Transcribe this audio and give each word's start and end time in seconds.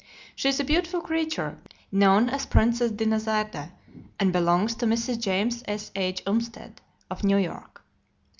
She 0.35 0.49
is 0.49 0.59
a 0.59 0.63
beautiful 0.63 0.99
creature, 0.99 1.59
known 1.91 2.27
as 2.27 2.47
Princess 2.47 2.89
Dinazarde, 2.91 3.69
and 4.19 4.33
belongs 4.33 4.73
to 4.77 4.87
Mrs. 4.87 5.19
James 5.19 5.63
S.H. 5.67 6.23
Umsted, 6.25 6.77
of 7.11 7.23
New 7.23 7.37
York. 7.37 7.83